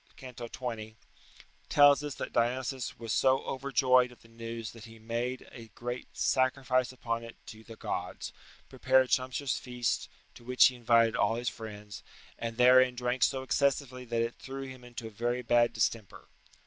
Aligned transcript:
c. 0.19 0.31
20), 0.31 0.97
tells 1.69 2.03
us 2.03 2.15
that 2.15 2.33
Dionysius 2.33 2.97
"was 2.97 3.13
so 3.13 3.43
overjoyed 3.43 4.11
at 4.11 4.21
the 4.21 4.27
news 4.27 4.71
that 4.71 4.85
he 4.85 4.97
made 4.97 5.47
a 5.51 5.67
great 5.75 6.17
sacrifice 6.17 6.91
upon 6.91 7.23
it 7.23 7.35
to 7.45 7.63
the 7.63 7.75
gods, 7.75 8.33
prepared 8.67 9.11
sumptuous 9.11 9.59
feasts, 9.59 10.09
to 10.33 10.43
which 10.43 10.65
he 10.69 10.75
invited 10.75 11.15
all 11.15 11.35
his 11.35 11.49
friends, 11.49 12.01
and 12.39 12.57
therein 12.57 12.95
drank 12.95 13.21
so 13.21 13.43
excessively 13.43 14.03
that 14.03 14.23
it 14.23 14.33
threw 14.39 14.63
him 14.63 14.83
into 14.83 15.05
a 15.05 15.11
very 15.11 15.43
bad 15.43 15.71
distemper." 15.71 16.27